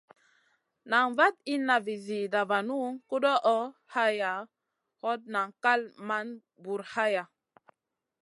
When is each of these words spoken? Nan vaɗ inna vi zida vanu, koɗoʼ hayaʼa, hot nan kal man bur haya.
Nan 0.89 1.07
vaɗ 1.17 1.35
inna 1.53 1.75
vi 1.85 1.93
zida 2.05 2.41
vanu, 2.49 2.75
koɗoʼ 3.09 3.63
hayaʼa, 3.93 4.49
hot 5.01 5.19
nan 5.33 5.47
kal 5.63 5.81
man 6.07 6.27
bur 6.63 6.81
haya. 6.93 7.23